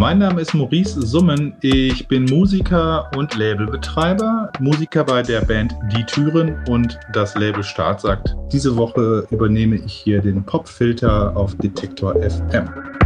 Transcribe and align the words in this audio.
Mein 0.00 0.16
Name 0.16 0.40
ist 0.40 0.54
Maurice 0.54 0.98
Summen. 1.02 1.52
Ich 1.60 2.08
bin 2.08 2.24
Musiker 2.24 3.10
und 3.18 3.36
Labelbetreiber. 3.36 4.50
Musiker 4.58 5.04
bei 5.04 5.20
der 5.20 5.42
Band 5.42 5.76
Die 5.94 6.02
Türen 6.04 6.56
und 6.70 6.98
das 7.12 7.34
Label 7.34 7.62
Start 7.62 8.00
sagt. 8.00 8.34
Diese 8.50 8.74
Woche 8.78 9.26
übernehme 9.30 9.76
ich 9.76 9.92
hier 9.92 10.22
den 10.22 10.42
Popfilter 10.42 11.36
auf 11.36 11.54
Detektor 11.56 12.14
FM. 12.14 12.99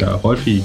Ja, 0.00 0.14
Rolfi. 0.14 0.62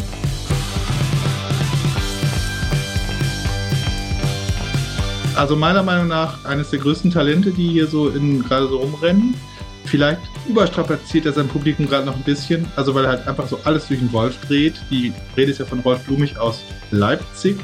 Also 5.35 5.57
meiner 5.57 5.83
Meinung 5.83 6.07
nach 6.07 6.45
eines 6.45 6.69
der 6.69 6.79
größten 6.79 7.11
Talente, 7.11 7.51
die 7.51 7.67
hier 7.67 7.87
so 7.87 8.07
in, 8.07 8.41
gerade 8.43 8.69
so 8.69 8.77
rumrennen. 8.77 9.35
Vielleicht 9.83 10.21
überstrapaziert 10.47 11.25
er 11.25 11.33
sein 11.33 11.49
Publikum 11.49 11.85
gerade 11.85 12.05
noch 12.05 12.15
ein 12.15 12.23
bisschen, 12.23 12.65
also 12.77 12.95
weil 12.95 13.03
er 13.03 13.11
halt 13.11 13.27
einfach 13.27 13.47
so 13.47 13.59
alles 13.65 13.87
durch 13.87 13.99
den 13.99 14.11
Wolf 14.13 14.39
dreht. 14.47 14.75
Die 14.89 15.11
Rede 15.35 15.51
ist 15.51 15.59
ja 15.59 15.65
von 15.65 15.81
Rolf 15.81 16.05
Blumig 16.05 16.37
aus 16.37 16.61
Leipzig. 16.91 17.57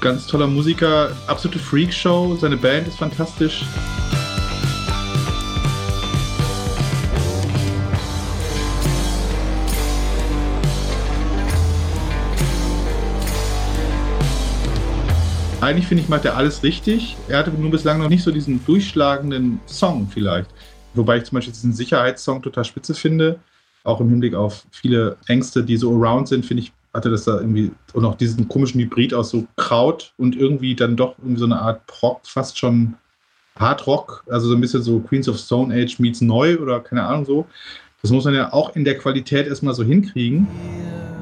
Ganz 0.00 0.28
toller 0.28 0.46
Musiker, 0.46 1.10
absolute 1.26 1.58
Freakshow, 1.58 2.36
seine 2.40 2.56
Band 2.56 2.86
ist 2.86 2.98
fantastisch. 2.98 3.64
Eigentlich 15.64 15.86
finde 15.86 16.02
ich, 16.02 16.10
macht 16.10 16.26
er 16.26 16.36
alles 16.36 16.62
richtig. 16.62 17.16
Er 17.26 17.38
hatte 17.38 17.50
nur 17.50 17.70
bislang 17.70 17.98
noch 17.98 18.10
nicht 18.10 18.22
so 18.22 18.30
diesen 18.30 18.62
durchschlagenden 18.66 19.60
Song 19.64 20.06
vielleicht. 20.12 20.50
Wobei 20.92 21.16
ich 21.16 21.24
zum 21.24 21.36
Beispiel 21.36 21.54
diesen 21.54 21.72
Sicherheitssong 21.72 22.42
total 22.42 22.66
spitze 22.66 22.92
finde. 22.92 23.38
Auch 23.82 23.98
im 23.98 24.10
Hinblick 24.10 24.34
auf 24.34 24.66
viele 24.70 25.16
Ängste, 25.26 25.64
die 25.64 25.78
so 25.78 25.90
around 25.94 26.28
sind, 26.28 26.44
finde 26.44 26.64
ich, 26.64 26.72
hatte 26.92 27.08
das 27.08 27.24
da 27.24 27.40
irgendwie 27.40 27.70
und 27.94 28.04
auch 28.04 28.14
diesen 28.14 28.46
komischen 28.46 28.78
Hybrid 28.78 29.14
aus 29.14 29.30
so 29.30 29.46
Kraut 29.56 30.12
und 30.18 30.36
irgendwie 30.36 30.74
dann 30.74 30.98
doch 30.98 31.16
irgendwie 31.16 31.40
so 31.40 31.46
eine 31.46 31.58
Art 31.58 31.86
Proc, 31.86 32.20
fast 32.24 32.58
schon 32.58 32.96
Hard 33.58 33.86
Rock, 33.86 34.22
also 34.28 34.48
so 34.48 34.54
ein 34.54 34.60
bisschen 34.60 34.82
so 34.82 35.00
Queens 35.00 35.30
of 35.30 35.38
Stone 35.38 35.74
Age 35.74 35.98
meets 35.98 36.20
neu 36.20 36.58
oder 36.58 36.80
keine 36.80 37.04
Ahnung 37.04 37.24
so. 37.24 37.46
Das 38.02 38.10
muss 38.10 38.26
man 38.26 38.34
ja 38.34 38.52
auch 38.52 38.76
in 38.76 38.84
der 38.84 38.98
Qualität 38.98 39.46
erstmal 39.46 39.72
so 39.72 39.82
hinkriegen. 39.82 40.46
Hier 40.46 41.13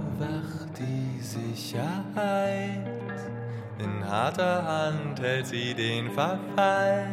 harter 4.13 4.63
Hand 4.67 5.23
hält 5.23 5.47
sie 5.47 5.73
den 5.73 6.11
Verfall. 6.11 7.07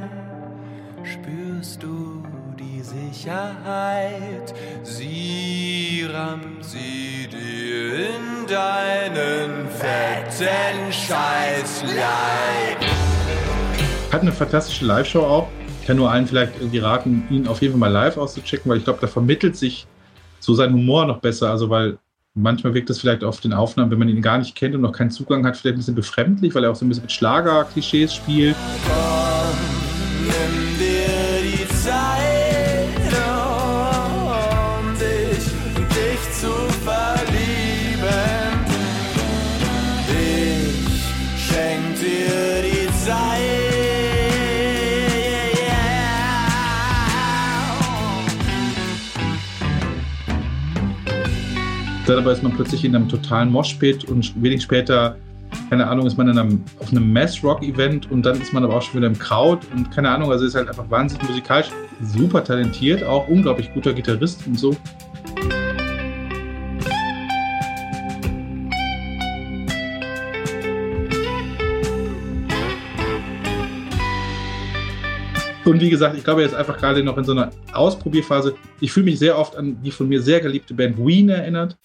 Spürst 1.05 1.81
du 1.81 2.21
die 2.59 2.81
Sicherheit? 2.81 4.53
Sie 4.83 6.05
rammt 6.11 6.65
sie 6.65 7.29
dir 7.31 8.09
in 8.09 8.47
deinen 8.47 9.69
fetten 9.69 10.91
Scheißleib. 10.91 11.97
Hat 14.11 14.21
eine 14.21 14.33
fantastische 14.33 14.83
Live-Show 14.83 15.21
auch. 15.21 15.47
Ich 15.79 15.87
kann 15.87 15.95
nur 15.95 16.11
allen 16.11 16.27
vielleicht 16.27 16.57
irgendwie 16.59 16.79
raten, 16.79 17.25
ihn 17.29 17.47
auf 17.47 17.61
jeden 17.61 17.75
Fall 17.75 17.79
mal 17.79 17.91
live 17.93 18.17
auszuchecken, 18.17 18.69
weil 18.69 18.79
ich 18.79 18.83
glaube, 18.83 18.99
da 18.99 19.07
vermittelt 19.07 19.55
sich 19.55 19.87
so 20.41 20.53
sein 20.53 20.73
Humor 20.73 21.05
noch 21.05 21.21
besser. 21.21 21.49
Also, 21.49 21.69
weil 21.69 21.97
manchmal 22.41 22.73
wirkt 22.73 22.89
es 22.89 22.99
vielleicht 22.99 23.23
auf 23.23 23.39
den 23.41 23.53
Aufnahmen, 23.53 23.91
wenn 23.91 23.99
man 23.99 24.09
ihn 24.09 24.21
gar 24.21 24.37
nicht 24.37 24.55
kennt 24.55 24.75
und 24.75 24.81
noch 24.81 24.91
keinen 24.91 25.11
Zugang 25.11 25.45
hat, 25.45 25.57
vielleicht 25.57 25.75
ein 25.75 25.79
bisschen 25.79 25.95
befremdlich, 25.95 26.55
weil 26.55 26.63
er 26.63 26.71
auch 26.71 26.75
so 26.75 26.85
ein 26.85 26.89
bisschen 26.89 27.03
mit 27.03 27.11
Schlager-Klischees 27.11 28.13
spielt. 28.13 28.55
Komm, 28.85 29.18
Dann 52.09 52.17
aber 52.17 52.31
ist 52.31 52.41
man 52.41 52.53
plötzlich 52.53 52.83
in 52.85 52.95
einem 52.95 53.07
totalen 53.07 53.51
Moshpit 53.51 54.05
und 54.05 54.33
wenig 54.41 54.63
später, 54.63 55.15
keine 55.69 55.85
Ahnung, 55.85 56.07
ist 56.07 56.17
man 56.17 56.27
in 56.27 56.39
einem, 56.39 56.63
auf 56.79 56.91
einem 56.91 57.13
Mass-Rock-Event 57.13 58.09
und 58.09 58.25
dann 58.25 58.41
ist 58.41 58.51
man 58.51 58.63
aber 58.63 58.77
auch 58.77 58.81
schon 58.81 58.95
wieder 58.95 59.05
im 59.05 59.19
Kraut 59.19 59.59
und 59.75 59.91
keine 59.91 60.09
Ahnung, 60.09 60.31
also 60.31 60.43
ist 60.43 60.55
halt 60.55 60.67
einfach 60.69 60.89
wahnsinnig 60.89 61.29
musikalisch, 61.29 61.69
super 62.01 62.43
talentiert, 62.43 63.03
auch 63.03 63.27
unglaublich 63.27 63.71
guter 63.75 63.93
Gitarrist 63.93 64.47
und 64.47 64.57
so. 64.57 64.75
Und 75.69 75.81
wie 75.81 75.91
gesagt, 75.91 76.17
ich 76.17 76.23
glaube, 76.23 76.41
er 76.41 76.47
ist 76.47 76.55
einfach 76.55 76.79
gerade 76.79 77.03
noch 77.03 77.15
in 77.19 77.23
so 77.23 77.31
einer 77.31 77.51
Ausprobierphase. 77.73 78.55
Ich 78.81 78.91
fühle 78.91 79.05
mich 79.05 79.19
sehr 79.19 79.37
oft 79.37 79.55
an 79.55 79.79
die 79.83 79.91
von 79.91 80.09
mir 80.09 80.19
sehr 80.19 80.39
geliebte 80.39 80.73
Band 80.73 80.97
Ween 80.97 81.29
erinnert. 81.29 81.77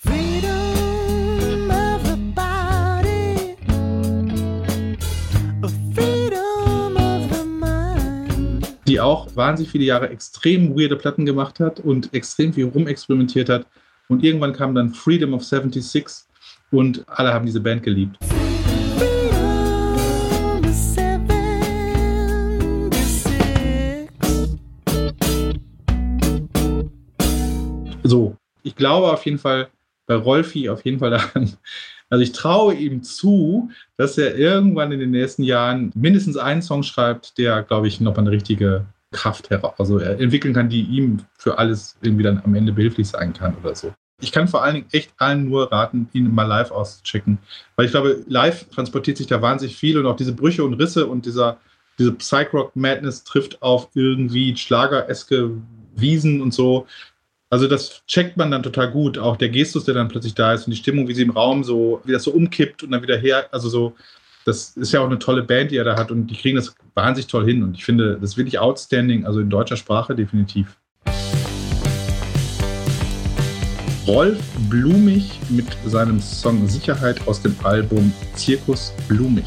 Die 8.88 9.00
auch 9.00 9.36
wahnsinnig 9.36 9.70
viele 9.70 9.84
Jahre 9.84 10.08
extrem 10.08 10.74
weirde 10.74 10.96
Platten 10.96 11.26
gemacht 11.26 11.60
hat 11.60 11.80
und 11.80 12.14
extrem 12.14 12.54
viel 12.54 12.64
rumexperimentiert 12.64 13.50
hat. 13.50 13.66
Und 14.08 14.24
irgendwann 14.24 14.54
kam 14.54 14.74
dann 14.74 14.94
Freedom 14.94 15.34
of 15.34 15.44
76 15.44 16.24
und 16.70 17.04
alle 17.06 17.34
haben 17.34 17.44
diese 17.44 17.60
Band 17.60 17.82
geliebt. 17.82 18.16
Ich 28.74 28.76
glaube 28.76 29.12
auf 29.12 29.24
jeden 29.24 29.38
Fall 29.38 29.68
bei 30.06 30.16
Rolfi 30.16 30.68
auf 30.68 30.84
jeden 30.84 30.98
Fall 30.98 31.10
daran. 31.10 31.52
Also 32.10 32.22
ich 32.22 32.32
traue 32.32 32.74
ihm 32.74 33.02
zu, 33.02 33.70
dass 33.96 34.18
er 34.18 34.36
irgendwann 34.36 34.92
in 34.92 35.00
den 35.00 35.10
nächsten 35.10 35.42
Jahren 35.42 35.90
mindestens 35.94 36.36
einen 36.36 36.60
Song 36.60 36.82
schreibt, 36.82 37.38
der, 37.38 37.62
glaube 37.62 37.88
ich, 37.88 38.00
nochmal 38.00 38.20
eine 38.20 38.30
richtige 38.30 38.84
Kraft 39.12 39.50
heraus, 39.50 39.74
also 39.78 39.98
entwickeln 39.98 40.52
kann, 40.52 40.68
die 40.68 40.82
ihm 40.82 41.24
für 41.38 41.58
alles 41.58 41.96
irgendwie 42.02 42.24
dann 42.24 42.42
am 42.44 42.54
Ende 42.54 42.72
behilflich 42.72 43.08
sein 43.08 43.32
kann 43.32 43.56
oder 43.62 43.74
so. 43.74 43.94
Ich 44.20 44.32
kann 44.32 44.48
vor 44.48 44.62
allen 44.62 44.74
Dingen 44.74 44.86
echt 44.92 45.12
allen 45.18 45.48
nur 45.48 45.72
raten, 45.72 46.08
ihn 46.12 46.34
mal 46.34 46.44
live 46.44 46.70
auszuchecken. 46.70 47.38
Weil 47.76 47.86
ich 47.86 47.92
glaube, 47.92 48.24
live 48.26 48.68
transportiert 48.70 49.16
sich 49.16 49.26
da 49.26 49.40
wahnsinnig 49.40 49.76
viel 49.76 49.98
und 49.98 50.06
auch 50.06 50.16
diese 50.16 50.32
Brüche 50.32 50.64
und 50.64 50.74
Risse 50.74 51.06
und 51.06 51.26
dieser, 51.26 51.58
diese 51.98 52.12
Psych-Rock-Madness 52.12 53.24
trifft 53.24 53.62
auf 53.62 53.88
irgendwie 53.94 54.56
schlagereske 54.56 55.50
Wiesen 55.96 56.42
und 56.42 56.52
so. 56.52 56.86
Also 57.50 57.68
das 57.68 58.02
checkt 58.06 58.36
man 58.36 58.50
dann 58.50 58.62
total 58.62 58.90
gut. 58.90 59.18
Auch 59.18 59.36
der 59.36 59.48
Gestus, 59.48 59.84
der 59.84 59.94
dann 59.94 60.08
plötzlich 60.08 60.34
da 60.34 60.54
ist 60.54 60.66
und 60.66 60.72
die 60.72 60.76
Stimmung, 60.76 61.06
wie 61.08 61.14
sie 61.14 61.22
im 61.22 61.30
Raum 61.30 61.62
so, 61.62 62.00
wie 62.04 62.12
das 62.12 62.24
so 62.24 62.32
umkippt 62.32 62.82
und 62.82 62.90
dann 62.90 63.02
wieder 63.02 63.16
her. 63.16 63.46
Also 63.52 63.68
so, 63.68 63.94
das 64.44 64.76
ist 64.76 64.92
ja 64.92 65.00
auch 65.00 65.06
eine 65.06 65.18
tolle 65.18 65.42
Band, 65.42 65.70
die 65.70 65.76
er 65.76 65.84
da 65.84 65.96
hat 65.96 66.10
und 66.10 66.26
die 66.26 66.36
kriegen 66.36 66.56
das 66.56 66.74
wahnsinnig 66.94 67.28
toll 67.28 67.44
hin. 67.44 67.62
Und 67.62 67.76
ich 67.76 67.84
finde, 67.84 68.18
das 68.20 68.30
ist 68.30 68.36
wirklich 68.36 68.58
outstanding, 68.58 69.24
also 69.24 69.40
in 69.40 69.50
deutscher 69.50 69.76
Sprache 69.76 70.14
definitiv. 70.14 70.76
Rolf 74.06 74.38
Blumig 74.68 75.40
mit 75.48 75.66
seinem 75.86 76.20
Song 76.20 76.68
Sicherheit 76.68 77.26
aus 77.26 77.40
dem 77.40 77.56
Album 77.62 78.12
Zirkus 78.34 78.92
Blumig. 79.08 79.46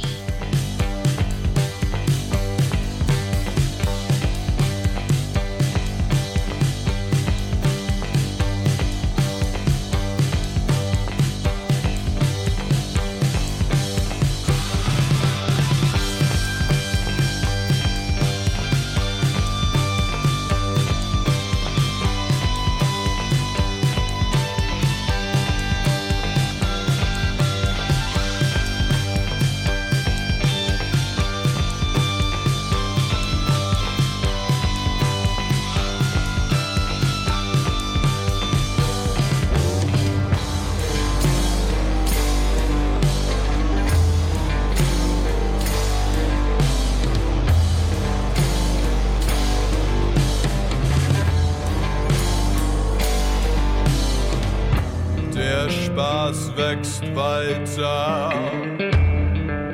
Wächst 56.57 57.03
weiter 57.15 58.33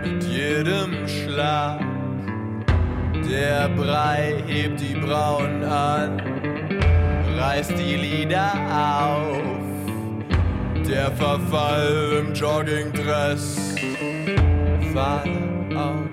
mit 0.03 0.23
jedem 0.23 1.07
Schlag. 1.07 1.79
Der 3.29 3.69
Brei 3.69 4.43
hebt 4.45 4.79
die 4.79 4.95
Brauen 4.95 5.63
an, 5.63 6.21
reißt 7.37 7.73
die 7.77 7.95
Lieder 7.95 8.51
auf. 8.69 9.41
Der 10.87 11.11
Verfall 11.11 12.23
im 12.25 12.33
Joggingdress, 12.33 13.75
Fahne 14.93 15.75
auf. 15.75 16.11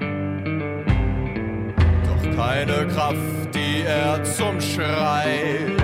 Doch 2.06 2.36
keine 2.36 2.86
Kraft, 2.86 3.54
die 3.54 3.82
er 3.86 4.22
zum 4.24 4.60
Schrei 4.60 5.74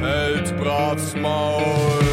hält 0.00 0.56
bravs 0.58 1.14
Maul. 1.14 2.11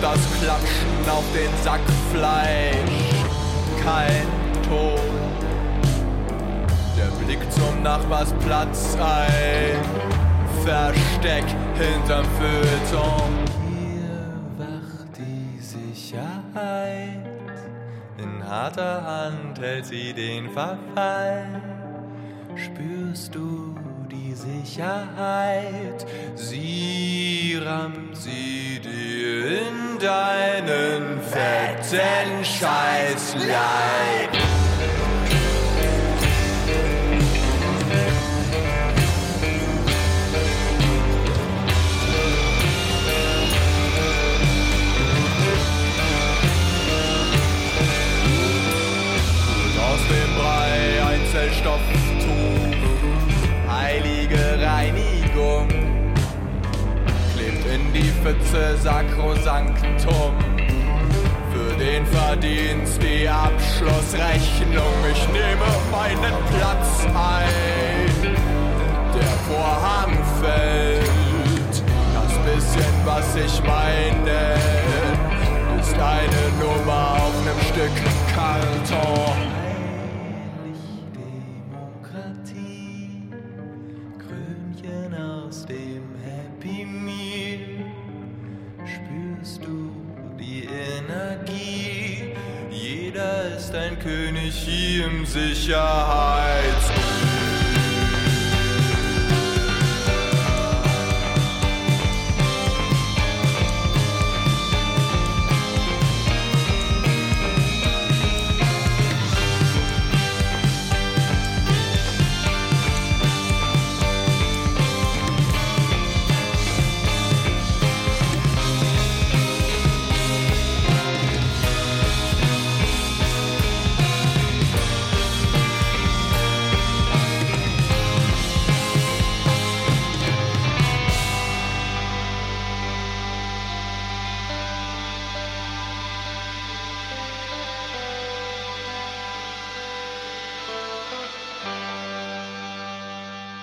Das 0.00 0.18
Klatschen 0.40 1.10
auf 1.10 1.24
den 1.34 1.50
Sack 1.64 1.80
Fleisch, 2.12 2.74
kein 3.82 4.26
Ton. 4.68 4.98
Der 6.96 7.24
Blick 7.24 7.40
zum 7.50 7.82
Nachbarsplatz, 7.82 8.96
ein 9.00 9.82
Versteck 10.64 11.44
hinterm 11.74 12.26
Feuilleton. 12.38 13.32
Hier 13.68 14.66
wacht 14.66 15.16
die 15.16 15.60
Sicherheit, 15.60 17.24
in 18.18 18.48
harter 18.48 19.04
Hand 19.04 19.58
hält 19.60 19.86
sie 19.86 20.12
den 20.12 20.50
Verfall. 20.50 21.46
Spürst 22.56 23.34
du 23.34 23.74
Sicherheit? 24.38 26.06
Sie 26.36 27.58
rammt 27.60 28.16
sie 28.16 28.78
dir 28.78 29.62
in 29.62 29.98
deinen 29.98 31.20
fetten 31.22 32.44
Scheißleib. 32.44 34.57
Die 57.98 58.12
Pfütze 58.22 58.76
Sakrosanktum. 58.82 60.34
Für 61.52 61.76
den 61.78 62.06
Verdienst 62.06 63.00
die 63.02 63.28
Abschlussrechnung, 63.28 64.94
ich 65.10 65.26
nehme 65.28 65.68
meinen 65.90 66.34
Platz 66.54 67.06
ein. 67.06 68.36
Der 69.14 69.34
Vorhang 69.48 70.16
fällt, 70.40 71.82
das 72.14 72.32
bisschen, 72.44 72.94
was 73.04 73.34
ich 73.36 73.62
meine, 73.64 74.54
ist 75.80 75.94
eine 75.94 76.44
Nummer 76.60 77.16
auf 77.16 77.34
einem 77.42 77.60
Stück 77.72 77.96
Karton. 78.34 79.27
Ist 93.58 93.74
ein 93.74 93.98
König 93.98 94.54
hier 94.54 95.06
im 95.06 95.26
Sicherheits. 95.26 97.07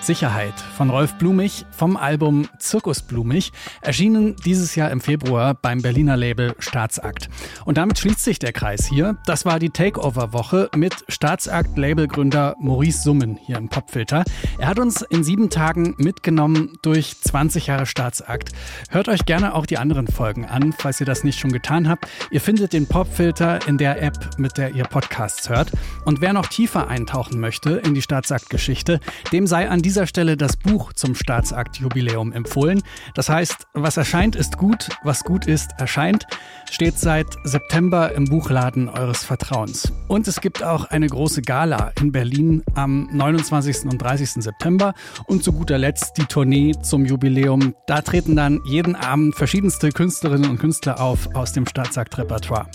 Sicherheit 0.06 0.54
von 0.76 0.88
Rolf 0.88 1.14
Blumig 1.14 1.66
vom 1.72 1.96
Album 1.96 2.48
Zirkus 2.60 3.02
Blumig, 3.02 3.52
erschienen 3.82 4.36
dieses 4.44 4.76
Jahr 4.76 4.92
im 4.92 5.00
Februar 5.00 5.54
beim 5.54 5.82
Berliner 5.82 6.16
Label 6.16 6.54
Staatsakt. 6.60 7.28
Und 7.64 7.76
damit 7.76 7.98
schließt 7.98 8.22
sich 8.22 8.38
der 8.38 8.52
Kreis 8.52 8.86
hier. 8.86 9.16
Das 9.26 9.44
war 9.44 9.58
die 9.58 9.70
Takeover-Woche 9.70 10.70
mit 10.76 10.94
Staatsakt-Labelgründer 11.08 12.54
Maurice 12.60 13.02
Summen 13.02 13.36
hier 13.36 13.56
im 13.56 13.68
Popfilter. 13.68 14.22
Er 14.58 14.68
hat 14.68 14.78
uns 14.78 15.02
in 15.02 15.24
sieben 15.24 15.50
Tagen 15.50 15.96
mitgenommen 15.98 16.78
durch 16.82 17.20
20 17.20 17.66
Jahre 17.66 17.86
Staatsakt. 17.86 18.50
Hört 18.90 19.08
euch 19.08 19.26
gerne 19.26 19.54
auch 19.54 19.66
die 19.66 19.78
anderen 19.78 20.06
Folgen 20.06 20.44
an, 20.44 20.72
falls 20.72 21.00
ihr 21.00 21.06
das 21.06 21.24
nicht 21.24 21.40
schon 21.40 21.50
getan 21.50 21.88
habt. 21.88 22.06
Ihr 22.30 22.40
findet 22.40 22.72
den 22.72 22.86
Popfilter 22.86 23.66
in 23.66 23.76
der 23.76 24.00
App, 24.00 24.38
mit 24.38 24.56
der 24.56 24.76
ihr 24.76 24.84
Podcasts 24.84 25.48
hört. 25.48 25.72
Und 26.04 26.20
wer 26.20 26.32
noch 26.32 26.46
tiefer 26.46 26.86
eintauchen 26.86 27.40
möchte 27.40 27.70
in 27.70 27.94
die 27.94 28.02
Staatsakt-Geschichte, 28.02 29.00
dem 29.32 29.48
sei 29.48 29.68
an 29.68 29.82
dieser 29.96 30.06
Stelle 30.06 30.36
das 30.36 30.58
Buch 30.58 30.92
zum 30.92 31.14
Staatsakt-Jubiläum 31.14 32.30
empfohlen. 32.30 32.82
Das 33.14 33.30
heißt, 33.30 33.66
was 33.72 33.96
erscheint, 33.96 34.36
ist 34.36 34.58
gut, 34.58 34.90
was 35.04 35.24
gut 35.24 35.46
ist, 35.46 35.70
erscheint. 35.78 36.26
Steht 36.70 36.98
seit 36.98 37.26
September 37.44 38.12
im 38.12 38.26
Buchladen 38.26 38.90
eures 38.90 39.24
Vertrauens. 39.24 39.90
Und 40.06 40.28
es 40.28 40.42
gibt 40.42 40.62
auch 40.62 40.84
eine 40.84 41.06
große 41.06 41.40
Gala 41.40 41.92
in 41.98 42.12
Berlin 42.12 42.62
am 42.74 43.08
29. 43.10 43.86
und 43.86 43.96
30. 43.96 44.32
September. 44.32 44.92
Und 45.28 45.42
zu 45.42 45.52
guter 45.54 45.78
Letzt 45.78 46.18
die 46.18 46.26
Tournee 46.26 46.74
zum 46.82 47.06
Jubiläum. 47.06 47.74
Da 47.86 48.02
treten 48.02 48.36
dann 48.36 48.60
jeden 48.66 48.96
Abend 48.96 49.34
verschiedenste 49.34 49.92
Künstlerinnen 49.92 50.50
und 50.50 50.58
Künstler 50.58 51.00
auf 51.00 51.34
aus 51.34 51.54
dem 51.54 51.66
Staatsakt-Repertoire. 51.66 52.66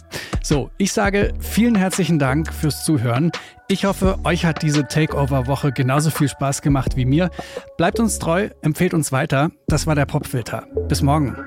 So, 0.41 0.71
ich 0.79 0.91
sage 0.91 1.35
vielen 1.39 1.75
herzlichen 1.75 2.17
Dank 2.17 2.51
fürs 2.51 2.83
Zuhören. 2.83 3.31
Ich 3.71 3.85
hoffe, 3.85 4.19
euch 4.25 4.43
hat 4.43 4.63
diese 4.63 4.85
Takeover-Woche 4.85 5.71
genauso 5.71 6.09
viel 6.09 6.27
Spaß 6.27 6.61
gemacht 6.61 6.97
wie 6.97 7.05
mir. 7.05 7.29
Bleibt 7.77 8.01
uns 8.01 8.19
treu, 8.19 8.49
empfehlt 8.61 8.93
uns 8.93 9.13
weiter. 9.13 9.49
Das 9.69 9.87
war 9.87 9.95
der 9.95 10.05
Popfilter. 10.05 10.67
Bis 10.89 11.01
morgen. 11.01 11.37